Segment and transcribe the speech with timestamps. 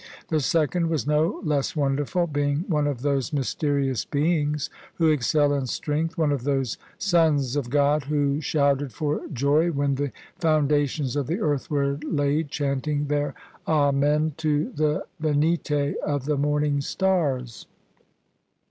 [0.29, 5.67] The second was no less wonderful, being one of those mysterious beings who excel in
[5.67, 11.27] strength— one of those sons of God who shouted for joy when the foundations of
[11.27, 13.35] the earth were laid, chanting their
[13.67, 17.67] Amen to the Venite of the morning stars.